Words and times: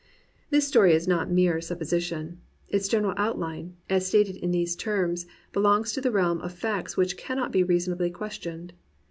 This 0.49 0.67
story 0.67 0.93
is 0.93 1.07
not 1.07 1.27
a 1.27 1.31
mere 1.31 1.61
supposition: 1.61 2.41
its 2.67 2.87
general 2.87 3.13
outline, 3.17 3.77
stated 3.99 4.35
in 4.35 4.49
these 4.49 4.75
terms, 4.75 5.27
belongs 5.53 5.91
to 5.93 6.01
the 6.01 6.09
realm 6.09 6.41
of 6.41 6.53
facts 6.55 6.97
which 6.97 7.17
cannot 7.17 7.53
reasonably 7.53 8.07
be 8.09 8.15
questioned. 8.15 8.73